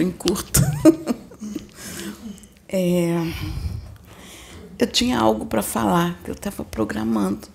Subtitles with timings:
[0.00, 0.60] em curto.
[2.68, 3.16] é,
[4.78, 7.48] eu tinha algo para falar que eu estava programando.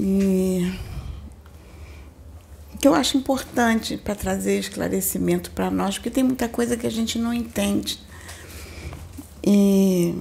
[0.00, 0.72] E
[2.80, 6.90] que eu acho importante para trazer esclarecimento para nós, porque tem muita coisa que a
[6.90, 8.00] gente não entende.
[9.44, 10.14] E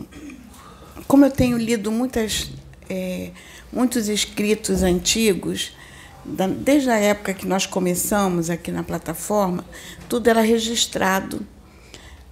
[1.08, 2.52] como eu tenho lido muitas,
[2.88, 3.31] é,
[3.73, 5.71] muitos escritos antigos,
[6.25, 9.66] desde a época que nós começamos aqui na plataforma,
[10.07, 11.45] tudo era registrado,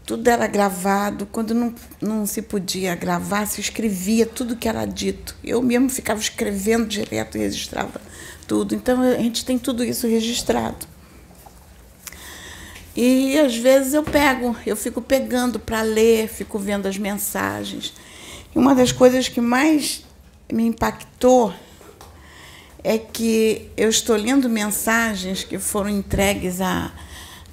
[0.06, 1.26] tudo era gravado.
[1.26, 5.36] Quando não, não se podia gravar, se escrevia tudo que era dito.
[5.44, 8.02] Eu mesmo ficava escrevendo direto e registrava
[8.48, 8.74] tudo.
[8.74, 10.88] Então a gente tem tudo isso registrado.
[12.96, 17.94] E às vezes eu pego, eu fico pegando para ler, fico vendo as mensagens.
[18.54, 20.04] E uma das coisas que mais
[20.52, 21.54] me impactou
[22.84, 26.92] é que eu estou lendo mensagens que foram entregues há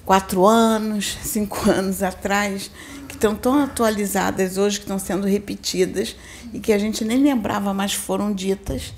[0.05, 2.71] quatro anos, cinco anos atrás,
[3.09, 6.17] que estão tão atualizadas hoje, que estão sendo repetidas
[6.53, 8.95] e que a gente nem lembrava mais foram ditas,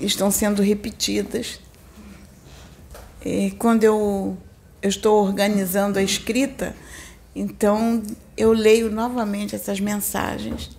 [0.00, 1.60] estão sendo repetidas.
[3.24, 4.36] E quando eu,
[4.80, 6.74] eu estou organizando a escrita,
[7.34, 8.02] então
[8.36, 10.76] eu leio novamente essas mensagens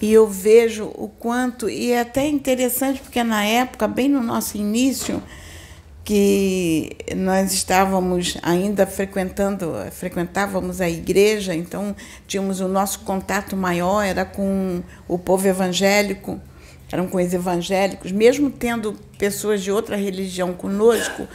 [0.00, 4.56] e eu vejo o quanto, e é até interessante, porque na época, bem no nosso
[4.56, 5.22] início,
[6.04, 11.94] que nós estávamos ainda frequentando, frequentávamos a igreja, então
[12.26, 16.40] tínhamos o nosso contato maior, era com o povo evangélico,
[16.90, 21.28] eram com os evangélicos, mesmo tendo pessoas de outra religião conosco,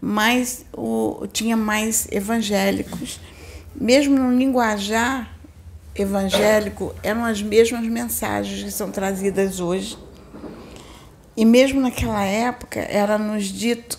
[0.00, 3.20] mas o, tinha mais evangélicos.
[3.74, 5.33] Mesmo no linguajar
[5.94, 9.96] evangélico eram as mesmas mensagens que são trazidas hoje.
[11.36, 13.98] E mesmo naquela época era nos dito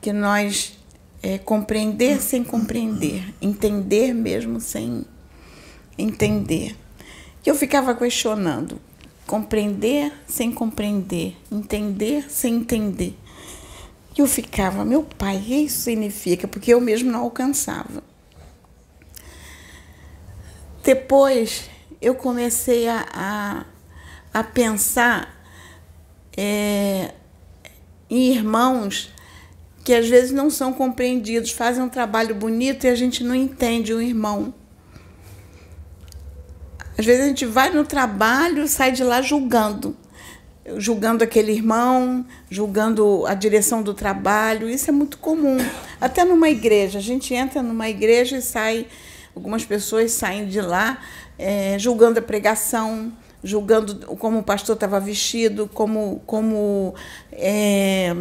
[0.00, 0.78] que nós
[1.22, 5.04] é, compreender sem compreender, entender mesmo sem
[5.96, 6.76] entender.
[7.44, 8.80] E eu ficava questionando,
[9.26, 13.16] compreender sem compreender, entender sem entender.
[14.16, 18.02] E eu ficava, meu pai, isso significa, porque eu mesmo não alcançava.
[20.84, 23.64] Depois eu comecei a, a,
[24.34, 25.34] a pensar
[26.36, 27.14] é,
[28.10, 29.10] em irmãos
[29.82, 33.94] que às vezes não são compreendidos, fazem um trabalho bonito e a gente não entende
[33.94, 34.52] o irmão.
[36.98, 39.96] Às vezes a gente vai no trabalho, sai de lá julgando,
[40.76, 44.68] julgando aquele irmão, julgando a direção do trabalho.
[44.68, 45.56] Isso é muito comum.
[45.98, 48.86] Até numa igreja, a gente entra numa igreja e sai
[49.34, 50.98] Algumas pessoas saem de lá
[51.38, 53.12] é, julgando a pregação,
[53.42, 56.94] julgando como o pastor estava vestido, como, como
[57.32, 58.14] é,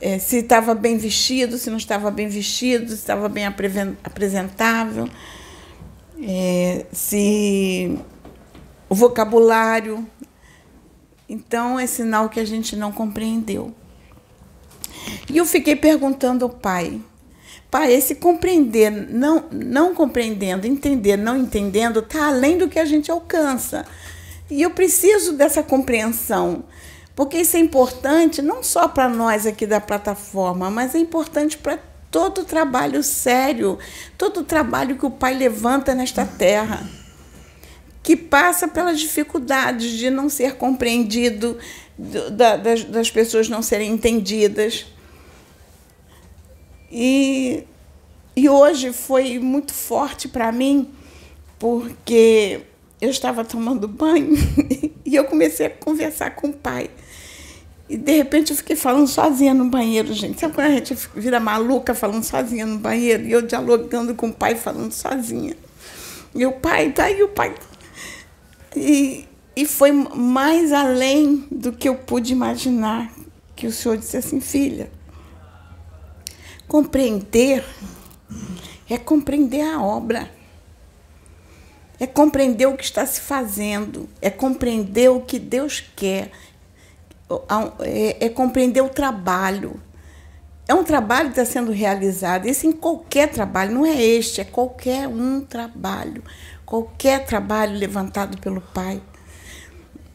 [0.00, 5.08] é, se estava bem vestido, se não estava bem vestido, se estava bem apresentável,
[6.22, 7.98] é, se
[8.88, 10.06] o vocabulário.
[11.28, 13.72] Então é sinal que a gente não compreendeu.
[15.28, 17.00] E eu fiquei perguntando ao pai,
[17.70, 23.10] Pai, esse compreender, não, não compreendendo, entender, não entendendo, está além do que a gente
[23.10, 23.86] alcança.
[24.50, 26.64] E eu preciso dessa compreensão,
[27.14, 31.78] porque isso é importante não só para nós aqui da plataforma, mas é importante para
[32.10, 33.78] todo o trabalho sério,
[34.18, 36.84] todo o trabalho que o Pai levanta nesta terra,
[38.02, 41.56] que passa pelas dificuldades de não ser compreendido,
[42.92, 44.86] das pessoas não serem entendidas.
[46.90, 47.64] E,
[48.34, 50.88] e hoje foi muito forte para mim,
[51.58, 52.60] porque
[53.00, 54.34] eu estava tomando banho
[55.04, 56.90] e eu comecei a conversar com o pai.
[57.88, 60.38] E de repente eu fiquei falando sozinha no banheiro, gente.
[60.38, 63.24] Sabe quando a gente vira maluca falando sozinha no banheiro?
[63.24, 65.56] E eu dialogando com o pai falando sozinha.
[66.34, 67.52] E o pai, tá aí o pai.
[68.76, 73.10] E, e foi mais além do que eu pude imaginar
[73.56, 74.90] que o senhor disse assim, filha,
[76.70, 77.64] Compreender
[78.88, 80.30] é compreender a obra,
[81.98, 86.30] é compreender o que está se fazendo, é compreender o que Deus quer,
[87.80, 89.80] é, é compreender o trabalho.
[90.68, 94.44] É um trabalho que está sendo realizado, isso em qualquer trabalho, não é este, é
[94.44, 96.22] qualquer um trabalho,
[96.64, 99.02] qualquer trabalho levantado pelo Pai.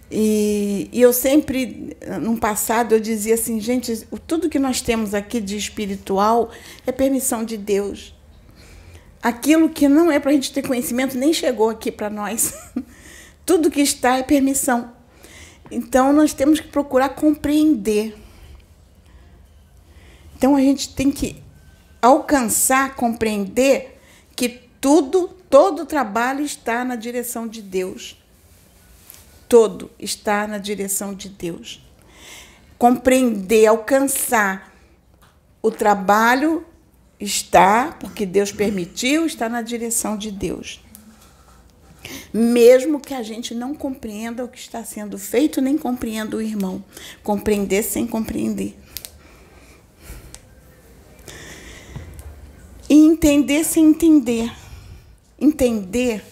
[0.10, 5.42] E, e, eu sempre, no passado, eu dizia assim, gente, tudo que nós temos aqui
[5.42, 6.52] de espiritual
[6.86, 8.14] é permissão de Deus.
[9.22, 12.54] Aquilo que não é para a gente ter conhecimento nem chegou aqui para nós.
[13.46, 14.94] tudo que está é permissão.
[15.72, 18.16] Então nós temos que procurar compreender.
[20.38, 21.42] Então a gente tem que
[22.02, 24.00] alcançar, compreender
[24.36, 24.50] que
[24.80, 28.24] tudo, todo trabalho está na direção de Deus.
[29.48, 31.82] Todo está na direção de Deus.
[32.78, 34.74] Compreender, alcançar
[35.62, 36.66] o trabalho
[37.20, 40.82] está, porque Deus permitiu, está na direção de Deus.
[42.32, 46.84] Mesmo que a gente não compreenda o que está sendo feito, nem compreenda o irmão.
[47.24, 48.78] Compreender sem compreender.
[52.90, 54.52] E entender sem entender.
[55.40, 56.24] Entender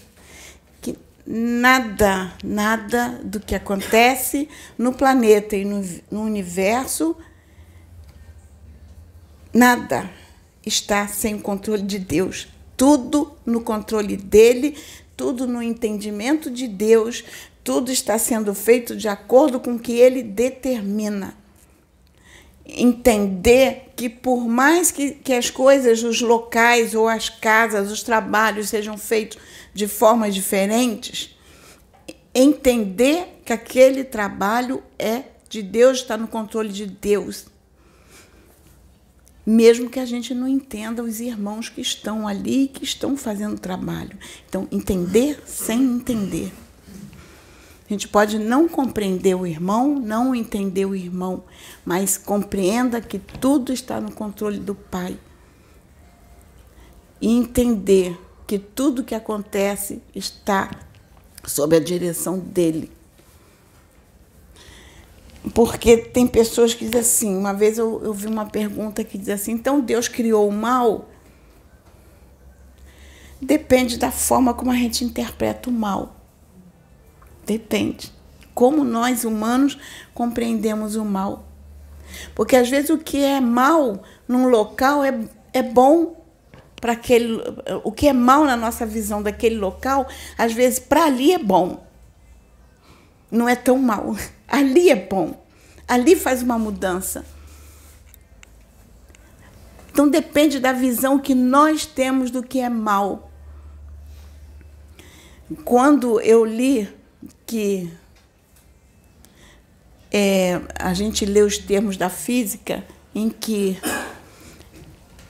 [1.25, 7.15] nada, nada do que acontece no planeta e no, no universo,
[9.53, 10.09] nada
[10.65, 12.47] está sem o controle de Deus.
[12.75, 14.77] Tudo no controle dele,
[15.15, 17.23] tudo no entendimento de Deus,
[17.63, 21.37] tudo está sendo feito de acordo com o que ele determina
[22.65, 28.69] entender que por mais que, que as coisas, os locais ou as casas, os trabalhos
[28.69, 29.37] sejam feitos
[29.73, 31.35] de formas diferentes,
[32.33, 37.45] entender que aquele trabalho é de Deus, está no controle de Deus.
[39.45, 43.59] Mesmo que a gente não entenda os irmãos que estão ali, que estão fazendo o
[43.59, 44.17] trabalho.
[44.47, 46.51] Então, entender sem entender.
[47.93, 51.43] A gente pode não compreender o irmão, não entender o irmão,
[51.85, 55.15] mas compreenda que tudo está no controle do Pai.
[57.21, 60.71] E entender que tudo que acontece está
[61.45, 62.91] sob a direção dele.
[65.53, 69.29] Porque tem pessoas que dizem assim, uma vez eu, eu vi uma pergunta que diz
[69.29, 71.11] assim, então Deus criou o mal?
[73.39, 76.22] Depende da forma como a gente interpreta o mal.
[77.45, 78.11] Depende.
[78.53, 79.77] Como nós humanos
[80.13, 81.45] compreendemos o mal.
[82.35, 85.19] Porque às vezes o que é mal num local é,
[85.51, 86.23] é bom
[86.79, 87.41] para aquele.
[87.83, 90.07] O que é mal na nossa visão daquele local,
[90.37, 91.85] às vezes para ali é bom.
[93.31, 94.15] Não é tão mal.
[94.47, 95.43] Ali é bom.
[95.87, 97.25] Ali faz uma mudança.
[99.91, 103.31] Então depende da visão que nós temos do que é mal.
[105.63, 106.87] Quando eu li
[107.53, 107.87] que
[110.11, 112.83] é, a gente lê os termos da física
[113.13, 113.77] em que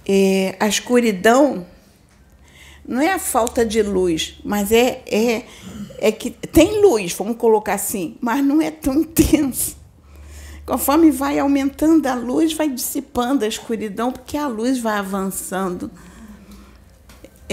[0.08, 1.68] é, a escuridão
[2.88, 5.46] não é a falta de luz, mas é, é,
[5.98, 9.76] é que tem luz, vamos colocar assim, mas não é tão intenso.
[10.66, 15.92] Conforme vai aumentando a luz, vai dissipando a escuridão, porque a luz vai avançando.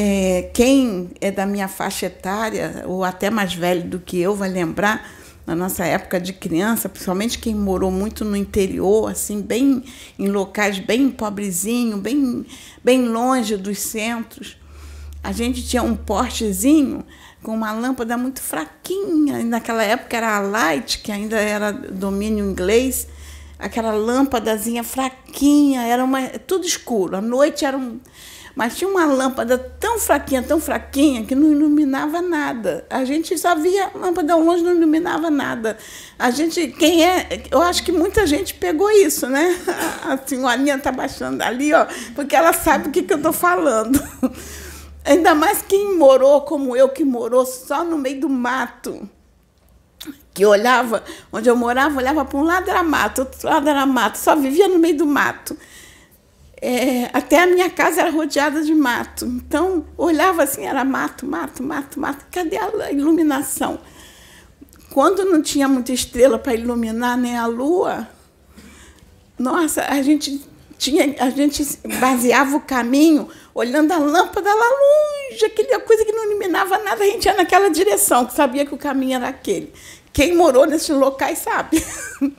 [0.02, 4.48] É, quem é da minha faixa etária, ou até mais velho do que eu, vai
[4.48, 5.06] lembrar,
[5.46, 9.84] na nossa época de criança, principalmente quem morou muito no interior, assim, bem
[10.18, 12.46] em locais bem pobrezinho, bem,
[12.82, 14.56] bem longe dos centros,
[15.22, 17.04] a gente tinha um portezinho
[17.42, 19.44] com uma lâmpada muito fraquinha.
[19.44, 23.06] Naquela época era a light, que ainda era domínio inglês,
[23.58, 27.16] aquela lâmpadazinha fraquinha, era uma, tudo escuro.
[27.16, 28.00] À noite era um,
[28.54, 32.84] mas tinha uma lâmpada tão fraquinha, tão fraquinha, que não iluminava nada.
[32.90, 35.78] A gente só via a lâmpada ao longe, não iluminava nada.
[36.18, 39.56] A gente, quem é, eu acho que muita gente pegou isso, né?
[40.04, 44.02] A senhorinha está baixando ali, ó, porque ela sabe o que, que eu estou falando.
[45.04, 49.08] Ainda mais quem morou como eu, que morou só no meio do mato.
[50.32, 51.02] Que olhava,
[51.32, 54.68] onde eu morava, olhava para um lado era mato, outro lado era mato, só vivia
[54.68, 55.56] no meio do mato
[56.60, 59.24] é, até a minha casa era rodeada de mato.
[59.24, 62.26] Então, olhava assim, era mato, mato, mato, mato.
[62.30, 63.80] Cadê a iluminação?
[64.92, 68.08] Quando não tinha muita estrela para iluminar nem a lua,
[69.38, 70.44] nossa, a gente
[70.76, 71.64] tinha, a gente
[72.00, 77.06] baseava o caminho olhando a lâmpada lá longe, aquela coisa que não iluminava nada, a
[77.06, 79.72] gente ia naquela direção, que sabia que o caminho era aquele.
[80.12, 81.82] Quem morou nesses locais sabe.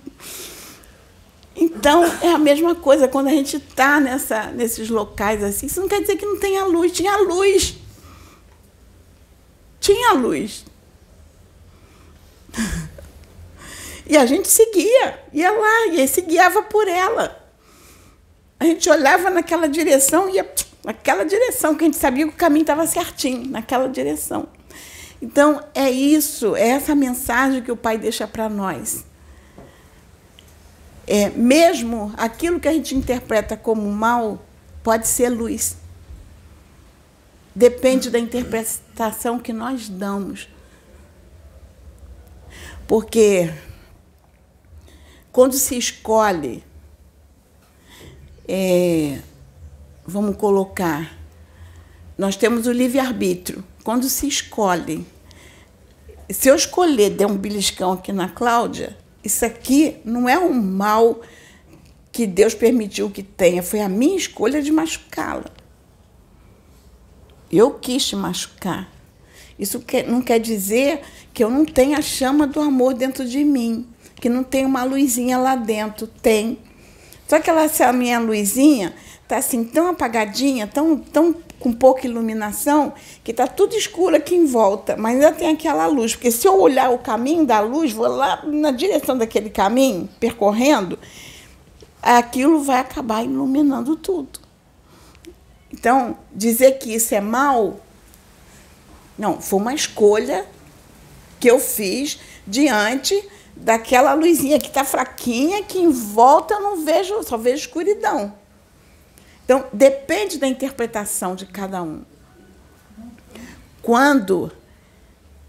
[1.55, 5.65] Então, é a mesma coisa quando a gente está nesses locais assim.
[5.65, 6.91] Isso não quer dizer que não tenha luz.
[6.91, 7.75] Tinha luz.
[9.79, 10.65] Tinha luz.
[14.08, 17.38] E a gente seguia, ia lá, e se guiava por ela.
[18.60, 20.50] A gente olhava naquela direção, ia
[20.84, 24.48] naquela direção, que a gente sabia que o caminho estava certinho, naquela direção.
[25.22, 29.05] Então, é isso, é essa mensagem que o Pai deixa para nós
[31.13, 34.41] é, mesmo aquilo que a gente interpreta como mal
[34.82, 35.75] pode ser luz.
[37.53, 40.48] Depende da interpretação que nós damos.
[42.88, 43.53] Porque
[45.34, 46.63] quando se escolhe
[48.48, 49.20] é,
[50.06, 51.13] vamos colocar,
[52.18, 53.62] nós temos o livre-arbítrio.
[53.84, 55.06] Quando se escolhe,
[56.30, 61.22] se eu escolher der um beliscão aqui na Cláudia, isso aqui não é um mal
[62.12, 65.46] que Deus permitiu que tenha, foi a minha escolha de machucá-la.
[67.51, 68.90] Eu quis te machucar.
[69.58, 71.01] Isso não quer dizer
[71.34, 74.84] que eu não tenha a chama do amor dentro de mim, que não tem uma
[74.84, 76.08] luzinha lá dentro.
[76.08, 76.58] Tem.
[77.28, 82.94] Só que ela, essa minha luzinha está assim tão apagadinha, tão, tão com pouca iluminação,
[83.24, 86.15] que está tudo escuro aqui em volta, mas ainda tem aquela luz.
[86.15, 90.98] Porque se eu olhar o caminho da luz, vou lá na direção daquele caminho, percorrendo,
[92.01, 94.39] aquilo vai acabar iluminando tudo.
[95.72, 97.80] Então, dizer que isso é mal,
[99.18, 100.46] não, foi uma escolha
[101.39, 103.24] que eu fiz diante
[103.56, 108.40] daquela luzinha que está fraquinha, que em volta eu não vejo, só vejo escuridão.
[109.51, 112.03] Então, depende da interpretação de cada um.
[113.81, 114.50] Quando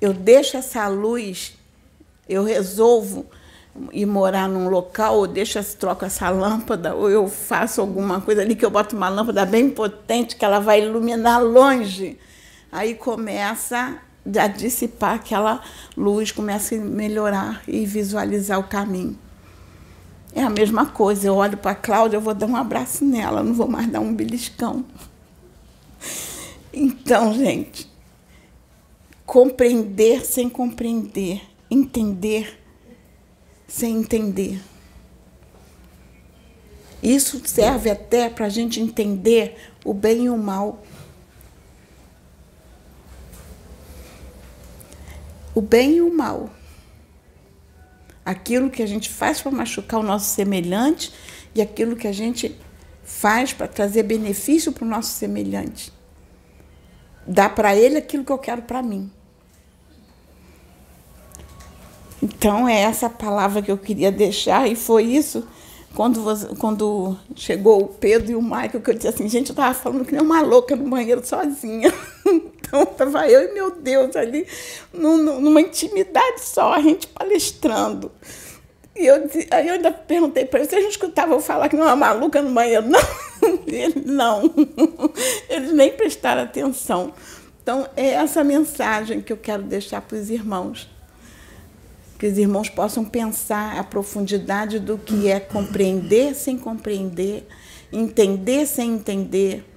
[0.00, 1.56] eu deixo essa luz,
[2.28, 3.24] eu resolvo
[3.92, 8.56] ir morar num local, ou deixo, troco essa lâmpada, ou eu faço alguma coisa ali
[8.56, 12.18] que eu boto uma lâmpada bem potente que ela vai iluminar longe.
[12.72, 13.98] Aí começa
[14.36, 15.62] a dissipar aquela
[15.96, 19.16] luz, começa a melhorar e visualizar o caminho.
[20.34, 23.42] É a mesma coisa, eu olho para a Cláudia, eu vou dar um abraço nela,
[23.42, 24.84] não vou mais dar um beliscão.
[26.72, 27.90] Então, gente,
[29.26, 32.58] compreender sem compreender, entender
[33.72, 34.60] sem entender.
[37.02, 40.82] Isso serve até para a gente entender o bem e o mal.
[45.54, 46.50] O bem e o mal.
[48.32, 51.12] Aquilo que a gente faz para machucar o nosso semelhante
[51.54, 52.58] e aquilo que a gente
[53.04, 55.92] faz para trazer benefício para o nosso semelhante.
[57.26, 59.10] Dá para ele aquilo que eu quero para mim.
[62.22, 65.46] Então, é essa palavra que eu queria deixar, e foi isso
[65.94, 66.22] quando,
[66.56, 70.04] quando chegou o Pedro e o Michael, que eu disse assim, gente, eu estava falando
[70.04, 71.92] que nem uma louca no banheiro sozinha.
[72.72, 74.46] Então, estava eu e meu Deus ali,
[74.94, 78.10] numa intimidade só, a gente palestrando.
[78.96, 81.94] E eu, aí eu ainda perguntei para ele, vocês não escutavam falar que não é
[81.94, 82.86] maluca no banheiro?
[83.42, 84.54] Não, ele, não.
[85.50, 87.12] Eles nem prestaram atenção.
[87.60, 90.88] Então, é essa mensagem que eu quero deixar para os irmãos
[92.22, 97.48] que os irmãos possam pensar a profundidade do que é compreender sem compreender,
[97.92, 99.68] entender sem entender,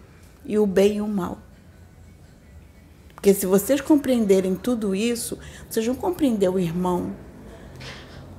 [0.46, 1.40] e o bem e o mal.
[3.26, 7.16] Porque se vocês compreenderem tudo isso, vocês vão compreender o irmão,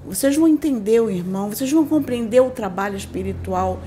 [0.05, 3.81] vocês vão entender o irmão, vocês vão compreender o trabalho espiritual.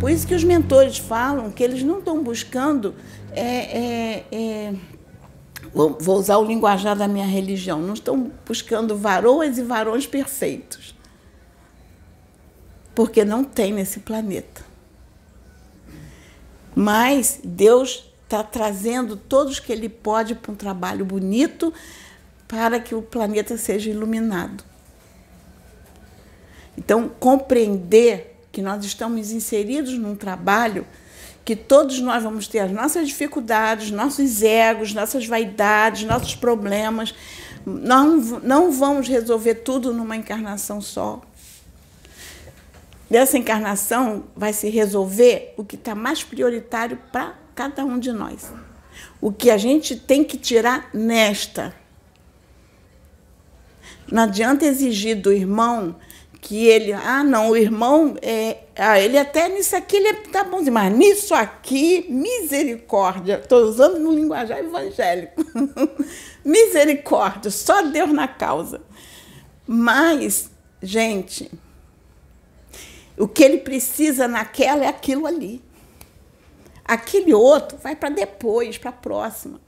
[0.00, 2.94] Por isso que os mentores falam que eles não estão buscando
[3.32, 4.74] é, é, é,
[5.74, 10.94] vou usar o linguajar da minha religião, não estão buscando varoas e varões perfeitos.
[12.94, 14.64] Porque não tem nesse planeta.
[16.74, 21.72] Mas Deus está trazendo todos que Ele pode para um trabalho bonito
[22.46, 24.62] para que o planeta seja iluminado.
[26.76, 30.86] Então, compreender que nós estamos inseridos num trabalho
[31.44, 37.14] que todos nós vamos ter as nossas dificuldades, nossos egos, nossas vaidades, nossos problemas.
[37.64, 41.22] Não, não vamos resolver tudo numa encarnação só.
[43.08, 48.52] Dessa encarnação vai se resolver o que está mais prioritário para cada um de nós.
[49.20, 51.74] O que a gente tem que tirar nesta.
[54.06, 55.96] Não adianta exigir do irmão
[56.40, 60.72] que ele, ah, não, o irmão, é, ah, ele até nisso aqui ele tá bonzinho,
[60.72, 63.40] mas nisso aqui, misericórdia.
[63.42, 65.44] Estou usando no linguajar evangélico.
[66.44, 68.80] misericórdia, só Deus na causa.
[69.66, 70.48] Mas,
[70.80, 71.50] gente,
[73.18, 75.60] o que ele precisa naquela é aquilo ali.
[76.88, 79.60] Aquele outro vai para depois, para a próxima.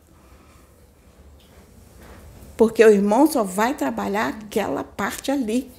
[2.57, 5.71] Porque o irmão só vai trabalhar aquela parte ali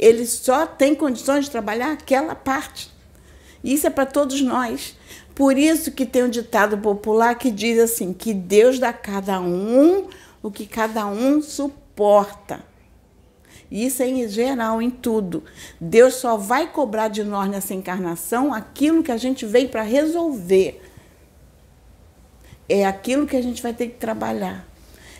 [0.00, 2.90] ele só tem condições de trabalhar aquela parte.
[3.62, 4.96] Isso é para todos nós.
[5.34, 9.38] Por isso que tem um ditado popular que diz assim, que Deus dá a cada
[9.40, 10.08] um
[10.42, 12.64] o que cada um suporta.
[13.70, 15.44] Isso é em geral, em tudo.
[15.80, 20.82] Deus só vai cobrar de nós nessa encarnação aquilo que a gente veio para resolver.
[22.68, 24.66] É aquilo que a gente vai ter que trabalhar.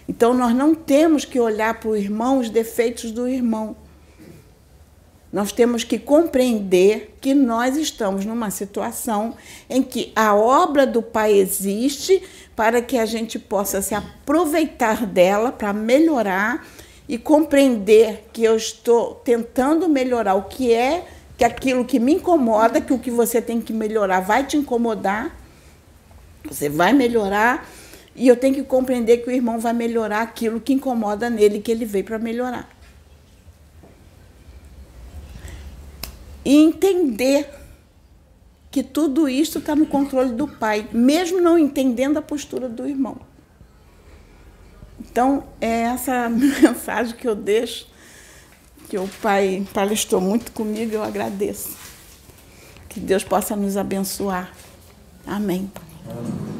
[0.08, 3.76] Então, nós não temos que olhar para o irmão os defeitos do irmão.
[5.32, 9.36] Nós temos que compreender que nós estamos numa situação
[9.68, 12.20] em que a obra do Pai existe
[12.56, 16.66] para que a gente possa se aproveitar dela para melhorar
[17.10, 22.80] e compreender que eu estou tentando melhorar o que é que aquilo que me incomoda,
[22.80, 25.36] que o que você tem que melhorar vai te incomodar,
[26.44, 27.68] você vai melhorar,
[28.14, 31.72] e eu tenho que compreender que o irmão vai melhorar aquilo que incomoda nele, que
[31.72, 32.70] ele veio para melhorar.
[36.44, 37.50] E entender
[38.70, 43.29] que tudo isso está no controle do pai, mesmo não entendendo a postura do irmão.
[45.10, 47.88] Então, é essa mensagem que eu deixo,
[48.88, 51.76] que o pai palestrou muito comigo, eu agradeço.
[52.88, 54.52] Que Deus possa nos abençoar.
[55.26, 55.70] Amém.
[56.08, 56.59] Amém.